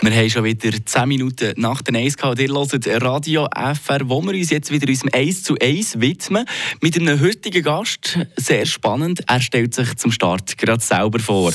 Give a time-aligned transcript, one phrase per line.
[0.00, 2.38] Wir haben schon wieder 10 Minuten nach der 1 gehabt.
[2.38, 6.44] Ihr hört Radio FR, wo wir uns jetzt wieder unserem 1 zu 1 widmen.
[6.80, 8.18] Mit einem heutigen Gast.
[8.36, 9.24] Sehr spannend.
[9.26, 11.50] Er stellt sich zum Start gerade selber vor.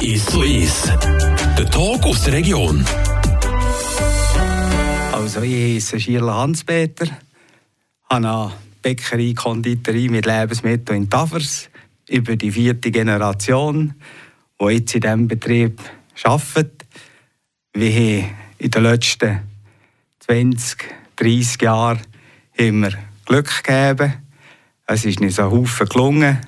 [0.00, 0.92] Ist so ist.
[1.58, 2.84] Der Talk aus der Region.
[5.12, 7.06] Also ich heiße Schirla Hans-Peter,
[8.08, 11.68] habe eine Bäckerei, Konditorei mit Lebensmitteln in Tafers
[12.08, 13.94] über die vierte Generation,
[14.60, 15.80] die jetzt in diesem Betrieb
[16.24, 16.86] arbeitet.
[17.72, 19.40] Wir haben in den letzten
[20.20, 20.78] 20,
[21.16, 22.00] 30 Jahren
[22.54, 22.90] immer
[23.24, 24.14] Glück gegeben.
[24.86, 26.38] Es ist nicht so Haufen gelungen.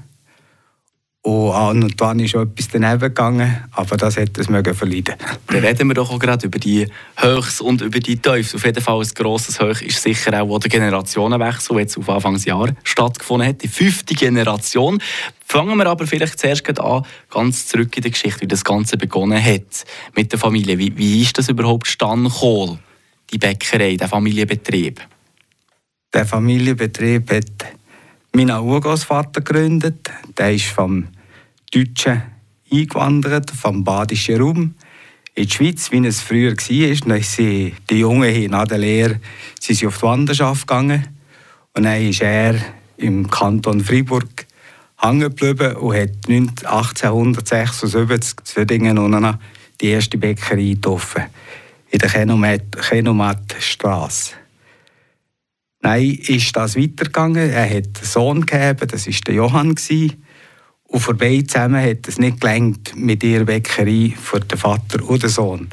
[1.22, 5.16] Und an und dann ist etwas daneben gegangen, aber das hätte es mögen verleiden.
[5.48, 8.56] Dann reden wir doch auch gerade über die Höchst und über die Teufel.
[8.56, 12.70] Auf jeden Fall ein grosses Hoch ist sicher auch der Generationenwechsel, der jetzt auf Anfangsjahr
[12.84, 13.62] stattgefunden hat.
[13.62, 15.02] Die fünfte Generation.
[15.44, 19.44] Fangen wir aber vielleicht zuerst an, ganz zurück in der Geschichte, wie das Ganze begonnen
[19.44, 19.84] hat
[20.16, 20.78] mit der Familie.
[20.78, 22.32] Wie, wie ist das überhaupt stand
[23.30, 25.00] die Bäckerei, der Familienbetrieb?
[26.14, 27.44] Der Familienbetrieb hat
[28.32, 30.10] mein Urgroßvater gegründet.
[30.38, 31.08] Der ist vom
[31.72, 32.22] Deutschen
[32.72, 34.74] eingewandert, vom badischen Raum
[35.34, 37.08] in die Schweiz, wie es früher war.
[37.08, 39.20] Dann sind die Jungen nach der Lehre
[39.58, 41.06] sind sie auf die Wanderschaft gegangen.
[41.74, 42.56] Und dann ist er
[42.96, 44.46] im Kanton Freiburg
[44.98, 49.38] hängen geblieben und hat 1876 zu Dingen
[49.80, 51.24] die erste Bäckerei getroffen.
[51.90, 54.39] In der Kenomat-Straße.
[55.82, 57.50] Nein, ist das weitergegangen.
[57.50, 59.74] Er hat einen Sohn gegeben, das war der Johann.
[60.84, 65.22] Und für beide zusammen hat es nicht gelangt mit ihrer Bäckerei für den Vater und
[65.22, 65.68] den Sohn.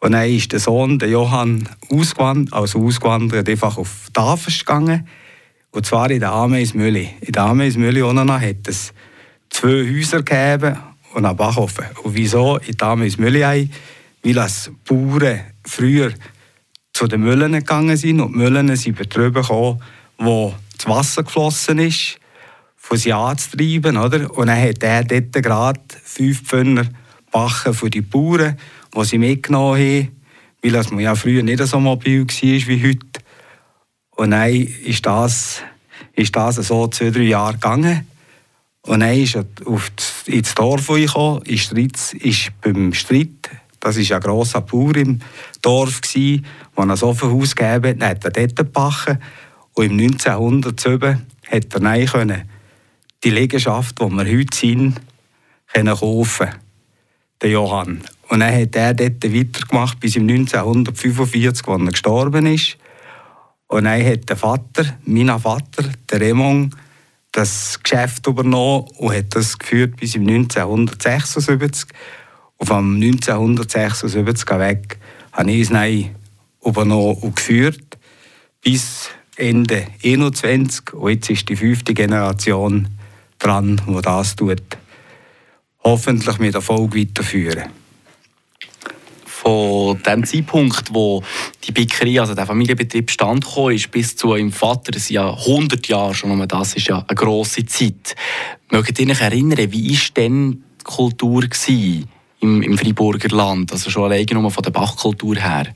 [0.00, 5.06] Und dann ist der Sohn, der Johann, ausgewandert, also ausgewandert, einfach auf Tafels gegangen.
[5.70, 7.08] Und zwar in der Ameismühle.
[7.20, 8.94] In der Ameismühle hat es
[9.50, 10.78] zwei Häuser gegeben
[11.12, 11.86] und einen Backofen.
[12.02, 13.68] Und wieso in der Ameismühle?
[14.22, 16.12] Weil als Bauern früher
[16.96, 19.82] zu den Müllen gegangen sind und die Müllen sind drüber gekommen,
[20.16, 22.18] wo das Wasser geflossen ist,
[22.74, 23.98] von sie anzutreiben.
[23.98, 24.34] Oder?
[24.34, 26.86] Und dann hat er dort gerade fünf Pfönner
[27.30, 28.56] Bachen für die Bauern,
[28.96, 30.08] die sie mitgenommen haben,
[30.62, 33.20] weil das ja früher nicht so mobil war wie heute.
[34.12, 35.60] Und dann ist das,
[36.14, 38.06] ist das so zwei, drei Jahre gegangen.
[38.80, 39.44] Und dann ist er
[40.24, 43.50] ins Dorf gekommen, ist, ist beim Streit
[43.80, 45.20] das war ein grosser Bauer im
[45.62, 46.40] Dorf, der
[46.76, 48.02] ein Sofenhaus gegeben hat.
[48.02, 49.18] Dann hat er dort gebacken.
[49.74, 52.48] Und im 1907 hat er nein
[53.24, 55.00] die Liegenschaft, wo wir heute sind,
[55.72, 56.48] können kaufen
[57.42, 58.02] Der Johann.
[58.28, 62.78] Und dann hat er dort weitergemacht bis im 1945, als er gestorben ist.
[63.68, 66.74] Und dann hat der Vater, mein Vater, der Raymond,
[67.32, 71.90] das Geschäft übernommen und hat das geführt bis im 1976.
[72.58, 74.98] Und vom 1976 weg
[75.32, 76.10] habe ich es dann
[76.64, 77.98] übernommen und geführt
[78.62, 80.94] bis Ende 21.
[80.94, 82.88] Und jetzt ist die fünfte Generation
[83.38, 84.62] dran, die das tut.
[85.84, 87.70] Hoffentlich mit Erfolg weiterführen.
[89.24, 91.22] Von dem Zeitpunkt, wo
[91.62, 95.86] die Bäckerei, also der Familienbetrieb stand ist, bis zu ihrem Vater, das sind ja 100
[95.86, 98.16] Jahre schon, das ist ja eine grosse Zeit.
[98.70, 102.08] Mögt ihr euch erinnern, wie war denn die Kultur gewesen?
[102.40, 105.74] Im, im Freiburger Land, also schon alleine nur von der Bachkultur her?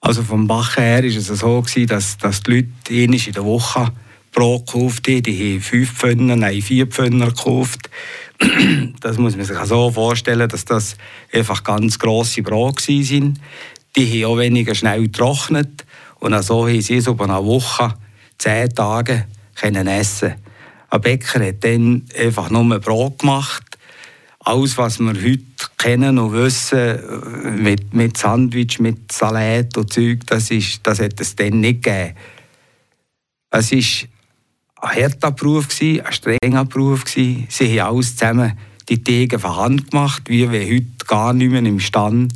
[0.00, 3.92] Also vom Bach her war es so, gewesen, dass, dass die Leute in der Woche
[4.32, 5.22] Brot gekauft haben.
[5.22, 7.90] Die haben fünf Pfönner, nein, vier Pfönner gekauft.
[9.00, 10.96] das muss man sich so vorstellen, dass das
[11.32, 13.38] einfach ganz grosse Brot waren.
[13.96, 15.84] Die haben auch weniger schnell getrocknet.
[16.20, 17.94] Und so haben sie so über eine Woche,
[18.38, 20.34] zehn Tage, können essen
[20.90, 23.67] Ein Bäcker hat dann einfach nur Brot gemacht
[24.48, 25.42] alles, was wir heute
[25.76, 31.36] kennen und wissen, mit, mit Sandwich, mit Salat und Zeug, das, ist, das hat es
[31.36, 32.14] dann nicht gegeben.
[33.50, 37.04] Es war ein harter Beruf, ein strenger Beruf.
[37.06, 41.62] Sie haben alles zusammen die Tage von Hand gemacht, wie wir heute gar nicht mehr
[41.62, 42.32] im Stand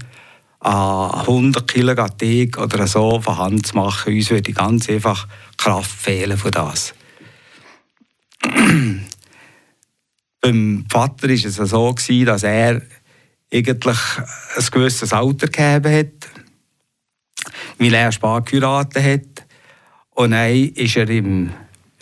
[0.60, 4.14] an 100 Kilo Teg oder so von Hand zu machen.
[4.14, 5.26] Uns würde ganz einfach
[5.56, 6.94] Kraft fehlen von das.
[10.44, 11.94] Beim Vater war es so,
[12.24, 12.82] dass er
[13.52, 13.96] eigentlich
[14.56, 16.30] ein gewisses Alter gegeben hat,
[17.78, 19.46] weil er spät geheiratet hat.
[20.10, 21.52] Und dann ist er im,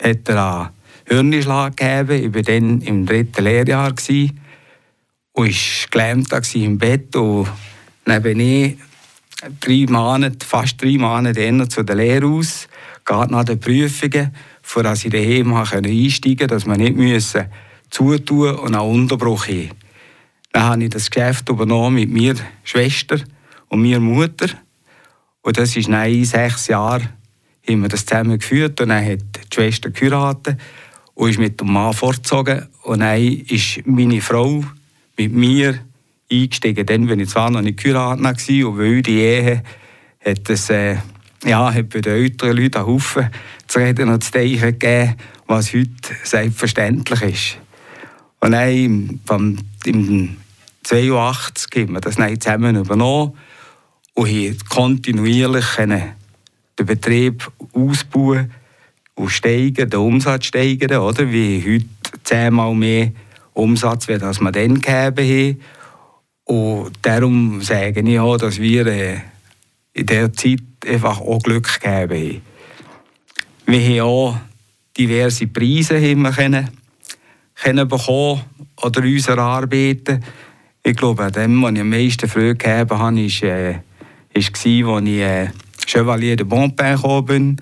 [0.01, 0.73] hat er
[1.07, 4.39] einen Hirnschlag gegeben, ich war dann im dritten Lehrjahr gewesen,
[5.33, 7.15] und war gelähmt im Bett.
[7.15, 7.47] Und
[8.05, 8.77] dann bin ich
[9.59, 12.67] drei Monate, fast drei Monate zu der Lehre aus,
[13.05, 17.45] geht nach den Prüfungen, vor dass ich daheim einsteigen konnte, dass wir nicht müssen
[17.91, 19.69] zutun und einen Unterbruch haben.
[20.51, 23.19] Dann habe ich das Geschäft übernommen mit meiner Schwester
[23.69, 24.47] und meiner Mutter.
[25.43, 27.09] Und das ist nach sechs Jahren
[27.69, 30.59] haben wir das zusammen geführt und dann hat die Schwester geheiratet
[31.13, 34.63] und ist mit dem Mann fortgezogen und dann ist meine Frau
[35.17, 35.79] mit mir
[36.31, 36.85] eingestiegen.
[36.85, 39.63] Dann bin ich zwar noch nicht geheiratet war und weil die Ehe
[40.25, 40.97] hat es äh,
[41.43, 43.29] ja, hat bei den älteren Leuten einen Haufen
[43.67, 45.15] zu reden und zu denken gegeben,
[45.47, 45.91] was heute
[46.23, 47.57] selbstverständlich ist.
[48.41, 49.19] Und dann im,
[49.85, 50.37] im
[50.83, 53.33] 82 haben wir das dann zusammen übernommen
[54.15, 58.51] und haben kontinuierlich den Betrieb ausbauen
[59.15, 61.31] und steigern, den Umsatz steigern, oder?
[61.31, 61.85] Wie heute
[62.23, 63.11] zehnmal mehr
[63.53, 65.61] Umsatz, das wir dann gegeben haben.
[66.45, 69.19] Und darum sage ich auch, dass wir äh,
[69.93, 72.41] in dieser Zeit einfach auch Glück gegeben haben.
[73.67, 74.37] Wir haben auch
[74.97, 76.69] diverse Preise haben wir können,
[77.61, 78.41] können bekommen
[78.81, 80.23] oder unsere Arbeiten.
[80.83, 83.75] Ich glaube, dem, was ich am meisten Freude gegeben habe, äh,
[84.83, 85.49] war, als ich äh,
[85.85, 87.57] Chevalier de Bonpin gekommen bin.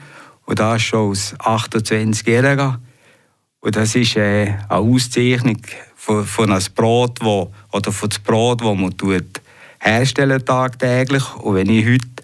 [0.45, 2.79] Und das schon als 28-Jähriger.
[3.59, 5.61] Und das ist äh, eine Auszeichnung
[5.95, 9.41] von, von einem Brot, wo, oder von dem Brot, das man tut,
[9.79, 11.35] herstellen tagtäglich.
[11.35, 12.23] Und wenn ich heute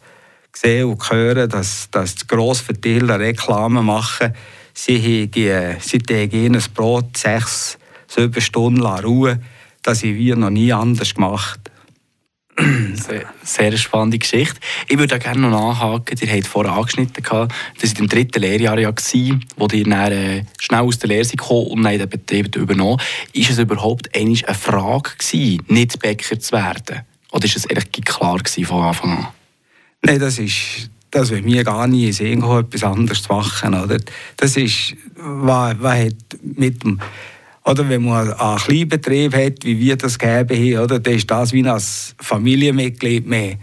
[0.54, 4.34] sehe und höre, dass, dass die Grossverteiler Reklame machen,
[4.76, 7.78] sie haben, sie tägen ein Brot sechs,
[8.08, 9.42] sieben Stunden lang Ruhe.
[9.82, 11.60] Das haben wir noch nie anders gemacht.
[12.58, 14.60] Sehr, sehr spannende Geschichte.
[14.88, 16.18] Ich würde gerne noch nachhaken.
[16.22, 20.46] Ihr habt vorher angeschnitten, dass ihr im dritten Lehrjahr ja war, wo ihr dann, äh,
[20.58, 23.02] schnell aus der Lehre gekommen und dann den Betrieb übernommen.
[23.34, 27.02] Ist es überhaupt eine Frage gewesen, nicht Bäcker zu werden?
[27.32, 29.28] Oder ist es eigentlich klar von Anfang an?
[30.02, 33.74] Nein, das ist das will mir gar nie sehen, etwas anderes zu machen.
[33.74, 34.00] Oder?
[34.36, 37.00] Das ist, was, was hat mit dem
[37.64, 41.32] oder wenn man einen kleinen Betrieb hat, wie wir das gegeben haben, oder, dann ist
[41.32, 41.82] das wie ein
[42.20, 43.56] Familienmitglied mehr.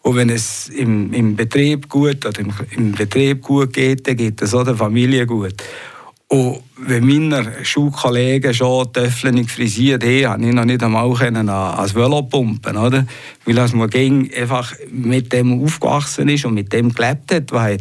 [0.00, 4.40] Und wenn es im, im Betrieb gut oder im, im, Betrieb gut geht, dann geht
[4.40, 5.56] es auch der Familie gut.
[6.32, 11.10] Und wenn meine Schulkollegen schon Töffeln frisiert haben, habe ich noch nicht einmal
[11.50, 13.04] als Velo pumpen, oder?
[13.44, 17.78] Weil man ging einfach mit dem aufgewachsen ist und mit dem gelebt hat, weil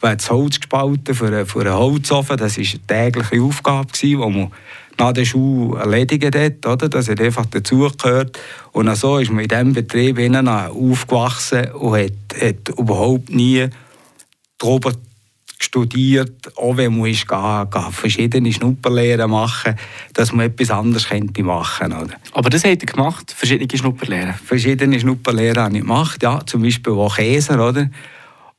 [0.00, 4.52] das Holz gespalten für einen, für einen Holzofen, das war eine tägliche Aufgabe, die man
[4.96, 6.88] nach der Schule erledigt hat, oder?
[6.88, 8.38] Das hat einfach dazugehört.
[8.70, 13.66] Und so ist man in diesem Betrieb aufgewachsen und hat, hat überhaupt nie
[14.56, 14.92] darüber
[15.58, 19.74] studiert, auch wenn man ist, gehen, gehen verschiedene Schnupperlehren machen,
[20.14, 22.14] dass man etwas anderes könnte machen könnte.
[22.32, 24.34] Aber das hat er gemacht, verschiedene Schnupperlehren?
[24.34, 26.40] Verschiedene Schnupperlehren habe ich gemacht, ja.
[26.46, 27.90] Zum Beispiel auch Käse, oder?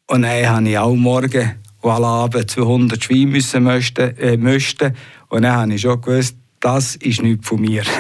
[0.07, 4.94] Und dann habe ich auch morgen und alle Abend 200 Schweine müssen möchten, äh, möchten
[5.30, 7.84] und dann habe ich schon gewusst, das ist nichts von mir.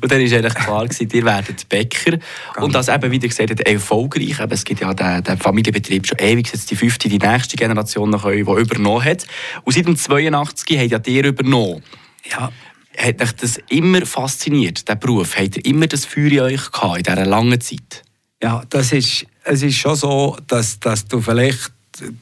[0.00, 2.12] und dann war eigentlich klar, gewesen, ihr werdet Bäcker.
[2.12, 4.40] Ganz und das eben, wie gesagt habt, erfolgreich.
[4.40, 8.10] Eben, es gibt ja den, den Familienbetrieb schon ewig, jetzt die fünfte, die nächste Generation
[8.10, 9.26] noch, die übernommen hat.
[9.64, 11.82] Und seit dem 82 habt ja ihr übernommen.
[12.30, 12.50] Ja.
[12.96, 15.36] Hat euch das immer fasziniert, der Beruf?
[15.36, 18.02] Habt ihr immer das Feuer in euch gehabt, in dieser langen Zeit?
[18.42, 21.72] Ja, das ist, es ist schon so, dass, dass du vielleicht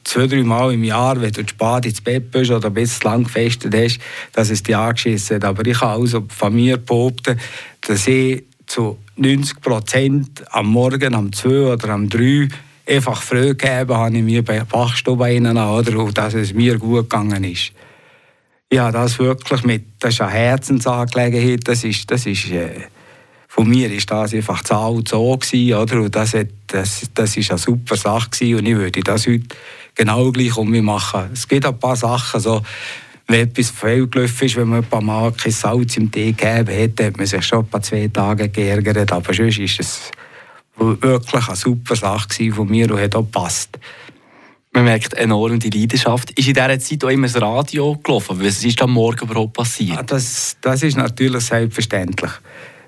[0.05, 3.25] zwei, drei Mal im Jahr, wenn du spät ins Bett bist oder ein bisschen lang
[3.25, 3.99] gefestet hast,
[4.33, 5.45] dass es dich angeschissen hat.
[5.45, 7.39] Aber ich kann also von mir behaupten,
[7.83, 12.49] dass ich zu 90 Prozent am Morgen, am 2 oder am 3
[12.87, 17.45] einfach früh gegeben habe ich mir bei rein, oder, und dass es mir gut gegangen
[17.45, 17.73] ist.
[18.73, 22.89] Ja, das wirklich mit, das ist eine Herzensangelegenheit, das ist, das ist äh,
[23.55, 26.01] von mir ist das einfach zu alt so gewesen, oder?
[26.03, 29.45] Und das, hat, das, das ist eine super Sache gewesen und ich würde das heute
[29.95, 31.31] genau gleich um mich machen.
[31.33, 32.63] Es gibt ein paar Sachen, so,
[33.29, 37.01] wenn etwas fehlgelaufen ist, wenn man ein paar Mal kein Salz im Tee gegeben hat,
[37.01, 40.11] hat man sich schon ein paar zwei Tage geärgert, aber sonst ist es
[40.77, 43.79] wirklich eine super Sache von mir und hat auch gepasst.
[44.73, 46.33] Man merkt enorm die Leidenschaft.
[46.33, 48.37] Ist in dieser Zeit auch immer das Radio gelaufen?
[48.45, 49.95] Was ist am Morgen überhaupt passiert?
[49.95, 52.33] Ja, das, das ist natürlich selbstverständlich.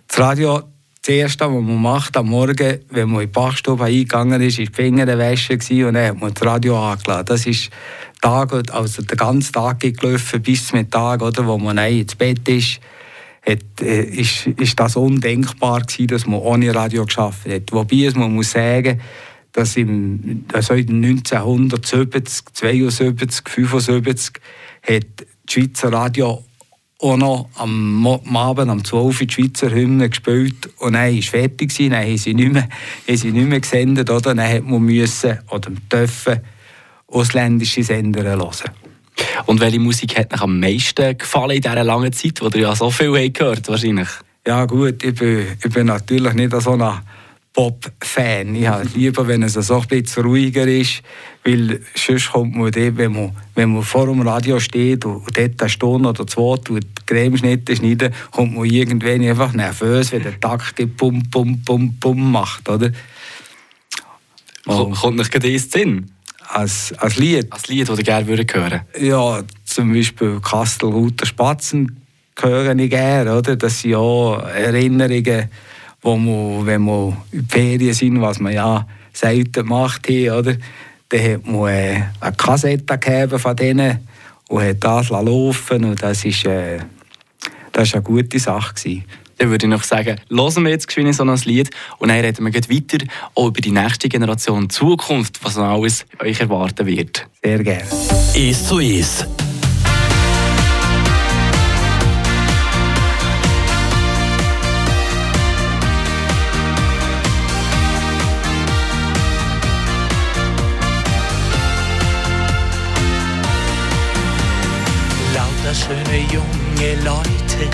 [0.08, 0.62] Das Radio,
[1.02, 4.66] das Erste, was man macht am Morgen, wenn man in die Bachstube eingegangen ist, war
[4.66, 7.26] die Fingerwäsche und dann hat man das Radio angeladen.
[7.26, 7.70] Das ist
[8.20, 12.80] Tag, also den ganzen Tag gelaufen bis zum Mittag, oder, wo man ins Bett ist.
[13.46, 17.70] Hat, äh, ist, ist das undenkbar gewesen, dass man ohne Radio geschafft hat.
[17.70, 19.00] Wobei man muss sagen,
[19.52, 24.40] dass im also 1970, 72, 75
[24.82, 26.44] hat das Schweizer Radio
[26.98, 31.70] auch noch am, Abend um 12 Uhr die Schweizer Hymne gespielt und dann war fertig.
[31.70, 31.90] Gewesen.
[31.90, 32.68] Dann haben sie nicht mehr,
[33.06, 34.10] haben sie nicht mehr gesendet.
[34.10, 34.34] Oder?
[34.34, 36.40] Dann hat man müssen, oder dürfen
[37.08, 38.70] ausländische Sender hören.
[39.46, 42.74] Und welche Musik hat euch am meisten gefallen in dieser langen Zeit, wo ihr ja
[42.74, 44.08] so viel gehört wahrscheinlich?
[44.46, 47.00] Ja gut, ich bin, ich bin natürlich nicht so ein
[47.56, 48.54] Pop-Fan.
[48.54, 51.02] Ich habe lieber, wenn es so ein bisschen ruhiger ist,
[51.42, 55.38] weil sonst kommt man dort, wenn man, wenn man vor dem Radio steht und, und
[55.38, 60.38] dort eine Stunde oder zwei die Cremeschnitte schneiden, kommt man irgendwann einfach nervös, wenn der
[60.38, 62.90] Takt pum, pum, pum, pum macht, oder?
[64.66, 64.90] Oh.
[64.90, 66.10] Kommt nicht gerade ins Sinn?
[66.48, 67.50] Als, als Lied?
[67.50, 72.02] Als Lied, das ihr gerne hören würdet Ja, zum Beispiel Kastelruther Spatzen
[72.38, 73.56] höre ich gerne, oder?
[73.56, 75.48] Das sind ja Erinnerungen,
[76.06, 80.54] wo man, wenn man in die Ferien sind, was man ja selten macht hier, oder?
[81.08, 84.06] Dann hat man äh, eine Kassette gegeben von denen
[84.48, 86.78] und hat das laufen und das ist, äh,
[87.72, 89.04] das ist eine gute Sache gewesen.
[89.38, 92.44] Dann würde ich noch sagen, hören wir jetzt geschwind so ein Lied und dann reden
[92.46, 97.26] wir weiter auch über die nächste Generation Zukunft, was noch alles euch erwarten wird.
[97.42, 97.84] Sehr gerne.
[98.34, 99.26] Ist so ist.
[116.16, 117.66] Schöne junge Leute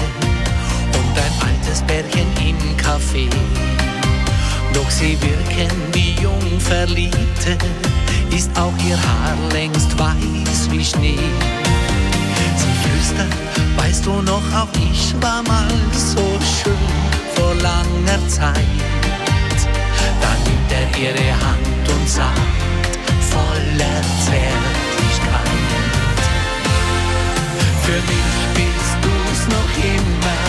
[0.98, 3.28] und ein altes Bärchen im Café.
[4.74, 7.56] Doch sie wirken wie jung Verliebte,
[8.30, 11.18] ist auch ihr Haar längst weiß wie Schnee.
[12.56, 13.34] Sie flüstert,
[13.76, 16.76] weißt du noch, auch ich war mal so schön
[17.34, 18.56] vor langer Zeit.
[20.20, 22.38] Dann nimmt er ihre Hand und sagt,
[23.30, 24.71] voller Zärtlichkeit.
[27.84, 30.42] Für mich bist du's noch immer,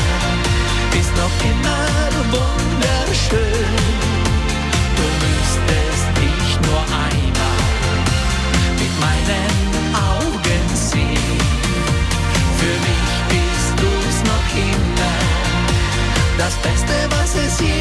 [0.91, 1.87] bist noch immer
[2.31, 3.75] wunderschön.
[4.97, 8.03] Du müsstest dich nur einmal
[8.77, 9.51] mit meinen
[10.11, 11.39] Augen sehen.
[12.59, 15.17] Für mich bist du's noch immer,
[16.37, 17.72] das Beste, was es jemals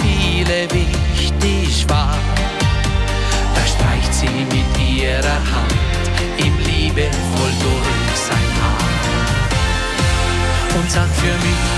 [0.00, 2.16] viele wichtig war.
[3.54, 6.04] Da streicht sie mit ihrer Hand
[6.38, 8.88] ihm liebevoll durch sein Haar
[10.78, 11.77] und sagt für mich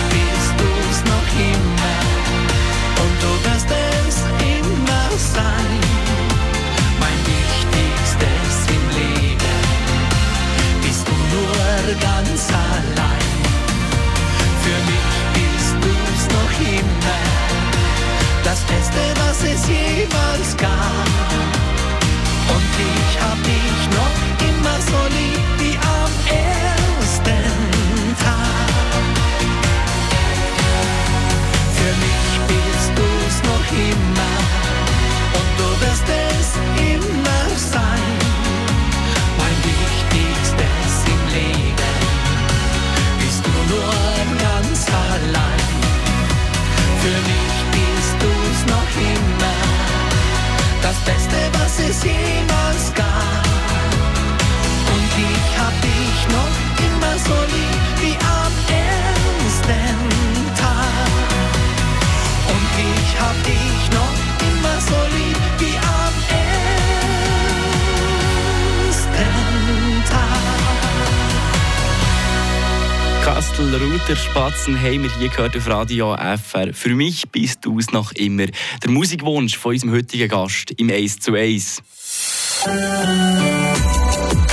[74.31, 76.73] Spatzen haben wir hier gehört auf Radio FR.
[76.73, 78.47] Für mich bist du es noch immer.
[78.81, 81.83] Der Musikwunsch von unserem heutigen Gast im Ace zu Ace.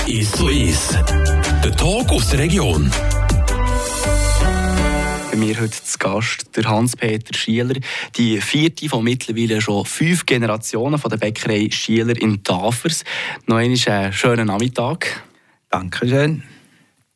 [0.07, 0.93] Ist so ist.
[1.63, 2.89] Der Talk aus der Region.
[5.29, 7.75] Bei mir heute zu Gast der Hans-Peter Schieler,
[8.15, 13.03] die vierte von mittlerweile schon fünf Generationen von der Bäckerei Schieler in Tafers.
[13.45, 15.23] Noch einen schönen Nachmittag.
[15.69, 16.41] Dankeschön.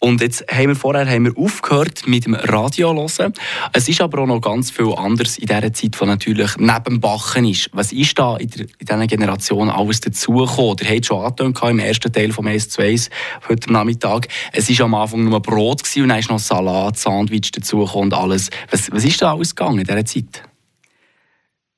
[0.04, 3.34] Und jetzt haben wir vorher haben wir aufgehört mit dem Radio hören.
[3.72, 7.46] Es ist aber auch noch ganz viel anderes in dieser Zeit, was natürlich neben Bachen
[7.46, 7.70] ist.
[7.72, 10.78] Was ist da in, der, in dieser Generation alles dazugekommen?
[10.82, 13.10] Ihr habt schon angetönt im ersten Teil vom S2
[13.48, 14.28] heute Nachmittag.
[14.52, 18.14] Es war am Anfang nur Brot gewesen, und dann ist noch Salat, Sandwich dazugekommen und
[18.16, 18.50] alles.
[18.72, 20.51] Was, was ist da alles gegangen in dieser Zeit?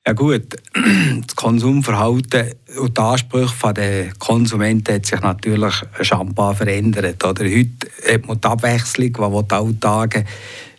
[0.06, 7.24] Ja gut, das Konsumverhalten und die Ansprüche der Konsumenten hat sich natürlich schambar verändert.
[7.24, 7.44] Oder?
[7.44, 10.26] Heute hat man die Abwechslung, die man alle Tage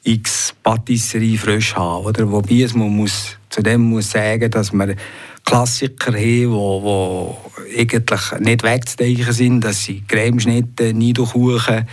[0.03, 2.05] x Patisserie frisch haben.
[2.05, 2.32] Oder?
[2.32, 4.96] Wobei man muss, zudem muss sagen, dass wir
[5.44, 7.36] Klassiker haben,
[7.74, 9.62] die, eigentlich nicht wegzudenken sind.
[9.62, 11.88] Das sind Cremeschnitte, Niederkuchen,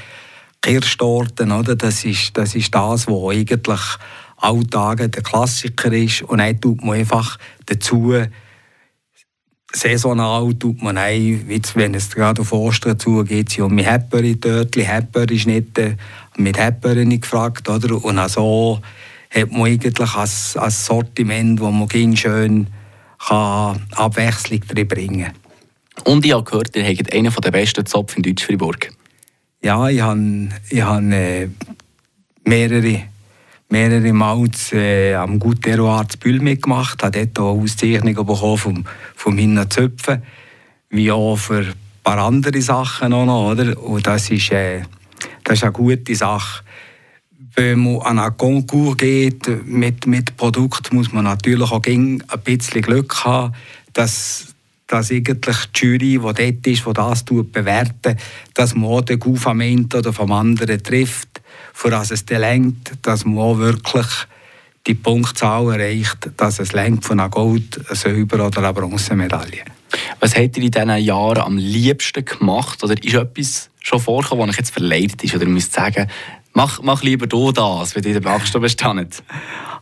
[0.61, 1.51] Kirschtorten.
[1.51, 1.77] Oder?
[1.77, 3.81] Das, ist, das ist das, was eigentlich
[4.43, 6.23] Alltage der Klassiker ist.
[6.23, 8.15] Und dann tut man einfach dazu
[9.75, 15.39] saisonal tut man ein, wenn es gerade auf Ostern zugeht, um mit Heperi, Törtli, Heperi,
[15.39, 15.97] Schnitte,
[16.37, 18.05] mit Heperi gefragt, oder?
[18.05, 18.81] Und so
[19.31, 22.67] hat man eigentlich als, als Sortiment, wo man schön
[23.19, 26.13] kann Abwechslung drin bringen kann.
[26.13, 28.93] Und ich habe gehört, ihr habt einen der besten Zopf in Deutsch-Fribourg.
[29.63, 31.49] Ja, ich habe, ich habe äh,
[32.45, 33.03] mehrere
[33.73, 38.85] mehrere Mal äh, am Guterroir zu Bühl mitgemacht, habe dort auch Auszeichnungen bekommen vom,
[39.17, 40.23] von meinen Zöpfen,
[40.91, 41.75] wie auch für ein
[42.05, 43.83] paar andere Sachen auch noch, oder?
[43.83, 44.83] Und das ist, äh,
[45.43, 46.63] das ist eine gute Sache.
[47.55, 52.83] Wenn man an einen Konkurs geht mit, mit Produkt, muss man natürlich auch ein bisschen
[52.83, 53.55] Glück haben,
[53.95, 54.52] dass
[54.93, 58.19] dass eigentlich die Jury, die dort ist, die das bewertet,
[58.55, 61.33] dass man auch den Gouvernment oder vom anderen trifft
[61.73, 64.07] für das es dann lenkt, dass man auch wirklich
[64.87, 69.65] die Punktzahl erreicht, dass es lenkt von einer Gold-, Silber- oder einer Bronzemedaille.
[70.21, 72.83] Was habt ihr in diesen Jahren am liebsten gemacht?
[72.83, 75.35] Oder ist etwas schon vorgekommen, was euch jetzt verleidet ist?
[75.35, 76.09] Oder ihr müsst sagen,
[76.53, 79.23] mach, mach lieber du das, wenn ihr den Backstube steht?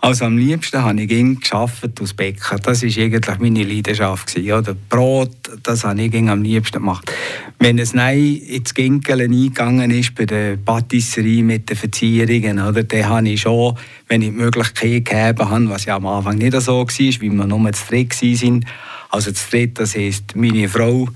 [0.02, 2.56] Also am liebsten habe ich ihn geschafft aus Bäcker.
[2.56, 4.34] Das war eigentlich meine Leidenschaft.
[4.38, 7.12] Oder Brot, das habe ich am liebsten gemacht.
[7.58, 13.08] Wenn es nein ins Ginkeln eingegangen ist bei der Patisserie mit den Verzierungen, oder, dann
[13.08, 13.76] habe ich schon,
[14.08, 17.46] wenn ich die Möglichkeit gegeben habe, was ja am Anfang nicht so war, wie wir
[17.46, 18.64] nur zu dritt waren,
[19.10, 21.08] also zu dritt, das heisst meine Frau,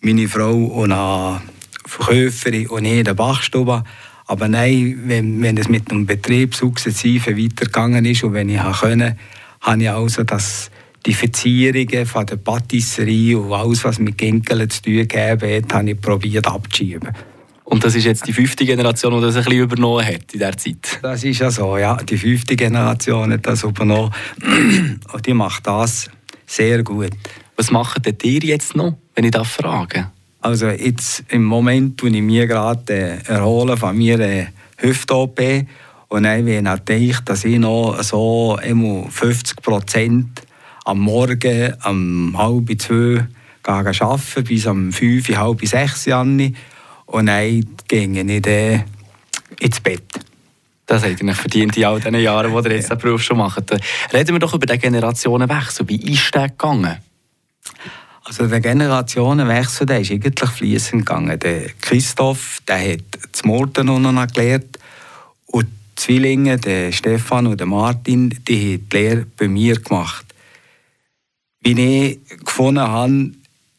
[0.00, 1.40] meine Frau und eine
[1.86, 3.82] Verkäuferin und ich in der Bachstube,
[4.26, 9.16] aber nein, wenn, wenn es mit dem Betrieb sukzessive weitergegangen ist und wenn ich konnte,
[9.60, 10.70] habe ich also das,
[11.04, 15.90] die Verzierungen von der Patisserie und alles, was mit Ginkeln zu tun gegeben hat, habe
[15.90, 17.10] ich probiert abzuschieben.
[17.64, 20.56] Und das ist jetzt die fünfte Generation, die das ein bisschen übernommen hat in dieser
[20.56, 20.98] Zeit?
[21.00, 21.96] Das ist ja so, ja.
[21.96, 24.12] Die fünfte Generation hat das übernommen.
[25.12, 26.10] Und die macht das
[26.44, 27.12] sehr gut.
[27.56, 30.10] Was macht ihr jetzt noch, wenn ich das frage?
[30.42, 35.40] Also jetzt im Moment, wo ich mich gerade äh, erhole von mir äh, Hüft-OP
[36.08, 40.42] und dann wenn ich denke, dass ich noch so 50 Prozent
[40.84, 43.24] am Morgen um halb zwei
[43.62, 46.20] arbeiten bis um fünf, halb sechs Uhr
[47.06, 48.84] und dann gehe ich dann
[49.60, 50.02] ins Bett.
[50.86, 53.70] Das habt ihr verdient in all diesen Jahren, die ihr jetzt den Beruf schon macht.
[54.12, 55.88] Reden wir doch über den Generationenwechsel.
[55.88, 56.98] Wie ist der gegangen?
[58.24, 61.38] Also der Generationenwechsel, der ist eigentlich fließend gegangen.
[61.38, 64.78] Der Christoph, der hat das Morden noch gelernt
[65.46, 70.26] und die Zwillinge, der Stefan und der Martin, die haben die Lehre bei mir gemacht.
[71.60, 73.32] Wie ich gefunden habe,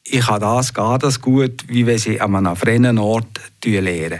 [0.03, 4.19] ich kann das, geht das gut, wie wenn sie an einem fremden Ort lehren.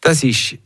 [0.00, 0.56] Das ist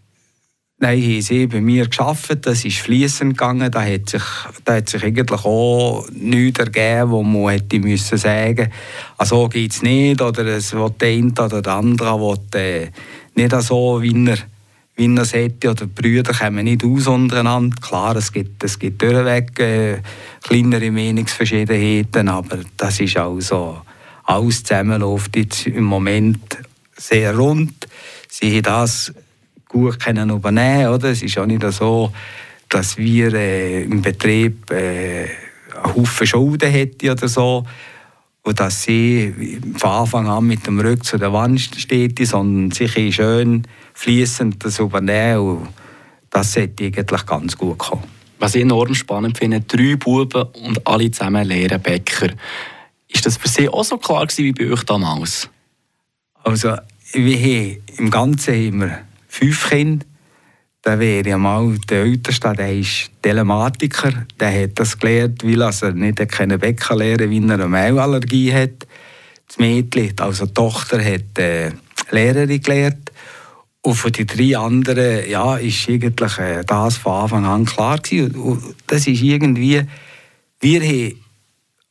[0.82, 2.38] Nein, haben sie bei mir geschafft.
[2.46, 3.70] Das ist fließend gegangen.
[3.70, 4.22] Da hat sich,
[4.64, 8.72] da hat sich eigentlich auch nichts ergeben, wo man hätte müssen sagen,
[9.18, 12.88] also geht es nicht oder es will der eine oder der andere will, äh,
[13.34, 14.38] nicht so, wie er,
[14.96, 15.70] wie er sollte.
[15.70, 17.76] Oder die Brüder kommen nicht aus untereinander.
[17.78, 19.98] Klar, es gibt, es gibt durchweg äh,
[20.42, 23.82] kleinere Meinungsverschiedenheiten, aber das ist also
[24.24, 26.56] alles zusammen läuft jetzt im Moment
[26.96, 27.86] sehr rund.
[28.30, 29.12] Sie haben das
[29.70, 31.10] gut können übernehmen oder?
[31.10, 32.12] Es ist auch nicht so,
[32.68, 35.26] dass wir äh, im Betrieb äh,
[35.74, 37.64] einen Haufen Schulden hätten oder so.
[38.42, 43.14] Und dass sie von Anfang an mit dem Rücken zu der Wand steht, sondern sich
[43.14, 45.40] schön fließend das übernehmen.
[45.40, 45.68] Und
[46.30, 48.04] das sollte eigentlich ganz gut kommen.
[48.38, 52.30] Was ich enorm spannend finde, drei Buben und alle zusammen lehren Bäcker.
[53.08, 55.50] Ist das für Sie auch so klar gewesen wie bei euch damals?
[56.42, 56.76] Also,
[57.12, 58.98] wir haben, im Ganzen haben wir
[59.30, 60.04] fünf Kinder.
[60.84, 64.12] Der wäre mal der Älteste, der ist Telematiker.
[64.38, 68.86] Der hat das gelernt, weil er nicht keine Bäcker lernen wie er eine Mehlallergie hat.
[69.46, 71.72] Das Mädchen, also die Tochter, hat äh,
[72.10, 73.12] Lehrerin gelernt.
[73.82, 78.34] Und für die drei anderen, ja, ist eigentlich äh, das von Anfang an klar gewesen.
[78.36, 79.82] Und das ist irgendwie,
[80.60, 81.24] wir haben,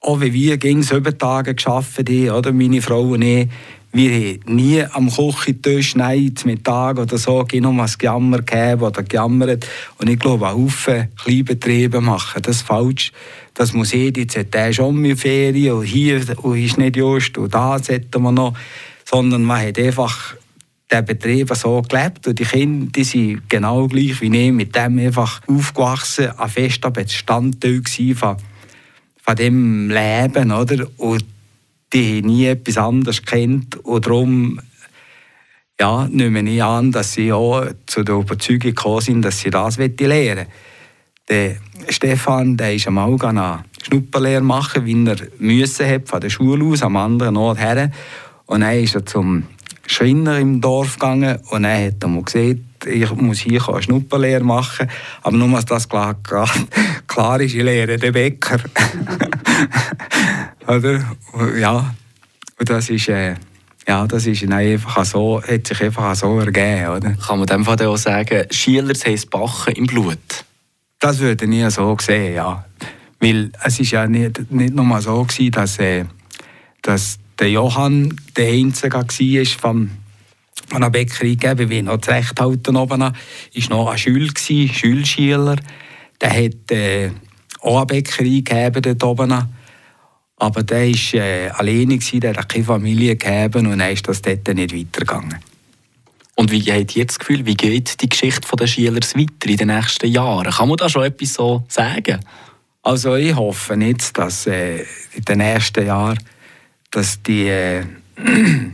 [0.01, 3.49] auch wie wir gegen sieben Tage gearbeitet oder meine Frau und ich,
[3.91, 9.01] wir haben nie am Küchentisch nein, zum Mittag oder so noch was gejammert gegeben oder
[9.01, 9.67] gejammert.
[9.97, 13.11] Und ich glaube, Haufen Kleinbetriebe machen das falsch.
[13.55, 17.37] Das muss jeder, jetzt hat der schon mehr Ferien und hier und ist nicht just
[17.37, 18.53] und da sollten wir noch.
[19.05, 20.35] Sondern man hat einfach
[20.91, 24.99] den Betrieb so gelebt und die Kinder die sind genau gleich wie ich mit dem
[24.99, 27.81] einfach aufgewachsen, ein fester Bestandteil
[28.15, 28.37] von,
[29.21, 30.87] von dem Leben, oder?
[30.97, 31.25] Und
[31.93, 34.59] die haben nie etwas anderes kennt und darum
[35.79, 39.77] ja, nehme ich an, dass sie auch zu der Überzeugung gekommen sind, dass sie das
[39.77, 40.45] lernen.
[41.29, 41.55] Der
[41.87, 46.83] Stefan der ist einmal eine Schnupperlehre machen, wie er müssen hat, von der Schule aus,
[46.83, 47.91] am anderen Ort her.
[48.45, 49.43] Und dann ist er zum
[49.87, 54.89] Schreiner im Dorf gegangen und er hat einmal gesehen, ich muss hier eine Schnupperlehre machen.
[55.21, 56.49] Aber nur, dass das klar, klar,
[57.07, 58.59] klar ist, ich lehre den Bäcker.
[60.69, 61.03] Oder?
[61.59, 61.95] Ja,
[62.57, 63.09] und das ist...
[63.09, 63.35] Äh,
[63.87, 66.89] ja, das ist einfach so, hat sich einfach so ergeben.
[66.89, 67.13] Oder?
[67.13, 70.45] Kann man dem Fall auch sagen, Schielers heisst Bachen im Blut?
[70.99, 72.65] Das würde ich nie so sehen, ja.
[73.19, 76.05] Weil es ist ja nicht, nicht nur so gewesen, dass, äh,
[76.83, 79.89] dass der Johann der Einzige war vom,
[80.67, 83.13] von einer Bäckerei gegeben, wie noch das Recht halten oben war
[83.69, 85.55] noch ein Schül, Schülschüler.
[86.21, 87.09] Der hat äh,
[87.61, 89.58] auch eine Bäckerei gegeben dort oben.
[90.39, 94.21] Aber der war äh, alleine, gewesen, der hat keine Familie gegeben und dann ist das
[94.21, 95.37] dort nicht weitergegangen.
[96.35, 99.67] Und wie habt ihr das Gefühl, wie geht die Geschichte der Schielers weiter in den
[99.67, 100.51] nächsten Jahren?
[100.51, 102.21] Kann man da schon etwas so sagen?
[102.81, 106.17] Also ich hoffe nicht, dass äh, in den nächsten Jahren
[106.91, 107.85] dass die, äh,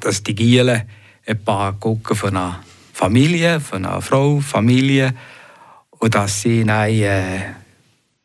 [0.00, 0.82] dass die Gielen
[1.26, 5.14] ein paar gucken von einer Familie, von einer Frau, Familie
[5.98, 7.40] und dass sie dann, äh,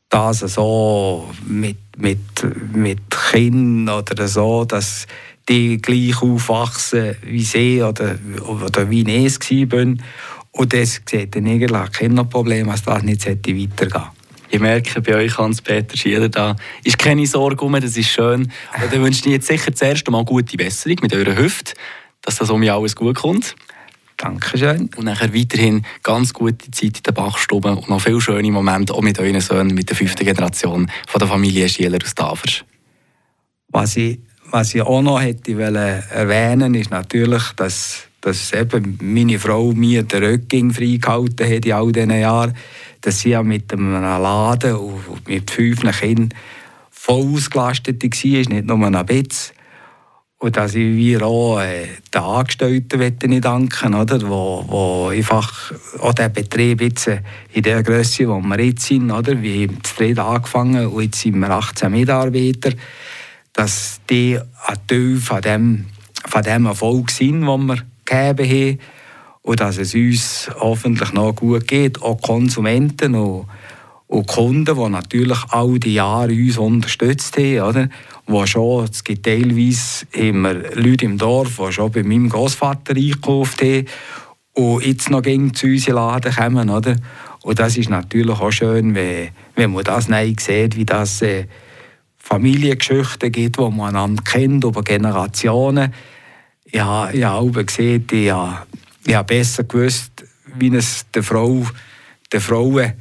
[0.10, 2.20] das so mit, mit,
[2.74, 3.00] mit
[3.32, 5.08] Kindern oder so, dass
[5.48, 9.96] die gleich aufwachsen wie sie oder, oder wie ich es war.
[10.52, 14.10] Und das sieht dann eigentlich kein Problem, dass das nicht weitergehen.
[14.50, 18.44] Ich merke bei euch, Hans-Peter Schieler, da ist keine Sorge um, das ist schön.
[18.44, 21.74] Und dann wünsche ich jetzt sicher zuerst einmal gute Besserung mit eurer Hüfte,
[22.22, 23.56] dass das um mich alles gut kommt.
[24.18, 24.90] Dankeschön.
[24.96, 29.02] Und nachher weiterhin ganz gute Zeit in der Bachstube und noch viele schöne Momente auch
[29.02, 32.64] mit euren Söhnen, mit der fünften Generation von der Familie Schieler aus Tafers.
[33.70, 39.74] Was ich, was ich auch noch hätte erwähnen ist natürlich, dass, dass eben meine Frau
[39.74, 42.54] mir den Rücken freigehalten hat in all diesen Jahren
[43.06, 46.30] dass sie ja mit einem Laden und mit fünf Kindern
[46.90, 49.55] voll ausgelastet war, nicht nur ein bisschen.
[50.46, 56.14] Und dass ich wir auch äh, den Angestellten ich danken, oder, wo, wo einfach auch
[56.14, 59.96] der Betrieb jetzt äh, in der Größe, wo wir jetzt sind, oder, wir haben zu
[59.96, 62.74] dritt angefangen und jetzt sind wir 18 Mitarbeiter,
[63.54, 65.86] dass die ein Teil von dem,
[66.28, 68.80] von dem Erfolg sind, den wir gegeben haben.
[69.42, 73.48] Und dass es uns hoffentlich noch gut geht, auch Konsumenten und,
[74.08, 77.90] und Kunden, die natürlich all die Jahre uns unterstützt haben, oder?
[78.28, 83.62] Wo schon, es gibt teilweise immer Leute im Dorf, die schon bei meinem Großvater eingekauft
[83.62, 83.86] haben
[84.54, 86.96] und jetzt noch gegen zu uns in Laden kommen, oder?
[87.44, 91.46] Und das ist natürlich auch schön, wenn, wenn man das nicht sieht, wie das äh,
[92.18, 95.94] Familiengeschichten gibt, die man einander kennt, über Generationen.
[96.72, 98.66] Ja, ich habe gesehen, ja,
[99.06, 100.26] ich habe besser gewusst,
[100.58, 101.68] wie es der Frau,
[102.32, 102.94] der Frauen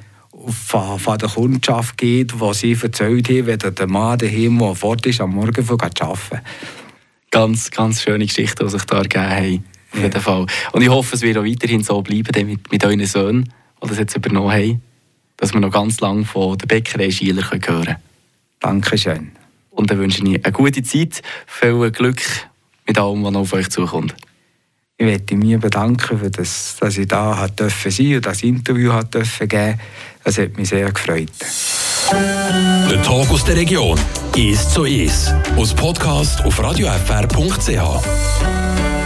[0.47, 5.07] von, von der Kundschaft geht, was sie erzählt haben, wenn der Mann daheim, der fort
[5.07, 6.41] ist, am Morgen von arbeiten.
[7.31, 9.65] Ganz, ganz schöne Geschichten, die sich da ergeben haben.
[9.93, 10.47] Auf jeden Fall.
[10.73, 13.53] Und ich hoffe, es wird auch weiterhin so bleiben mit, mit euren Söhnen,
[13.83, 14.83] die das jetzt übernommen haben,
[15.37, 17.97] dass wir noch ganz lange von der Bäckerei Schieler hören können.
[18.61, 19.33] Dankeschön.
[19.71, 22.23] Und dann wünsche ich eine gute Zeit, viel Glück
[22.87, 24.15] mit allem, was noch auf euch zukommt.
[24.97, 29.81] Ich möchte mich bedanken, für das, dass ich da sein durfte und das Interview geben
[30.25, 31.29] Das hat mich sehr gefreut.
[32.11, 33.99] Der Tag aus der Region
[34.37, 35.35] ist so ist.
[35.57, 39.04] Aus Podcast auf radiofr.ch.